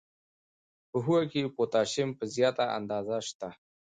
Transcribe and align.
په 0.89 0.97
هوږه 1.05 1.25
کې 1.31 1.53
پوتاشیم 1.57 2.09
په 2.17 2.23
زیاته 2.35 2.65
اندازه 2.77 3.17
شته. 3.27 3.49